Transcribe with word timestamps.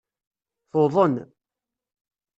Tuḍen. 0.71 1.15